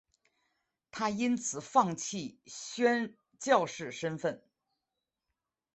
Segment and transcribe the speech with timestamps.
[0.89, 4.43] 她因此放弃宣教士身分。